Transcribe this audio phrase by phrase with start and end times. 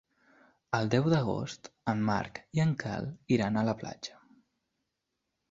[0.77, 3.07] El deu d'agost en Marc i en Quel
[3.39, 4.19] iran a la platja.